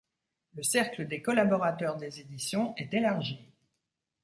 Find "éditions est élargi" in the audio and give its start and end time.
2.21-3.39